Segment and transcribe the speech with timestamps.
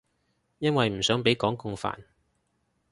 [0.57, 1.95] 因為唔想畀港共煩